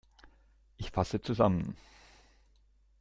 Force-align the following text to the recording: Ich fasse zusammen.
Ich 0.77 0.89
fasse 0.89 1.19
zusammen. 1.21 1.75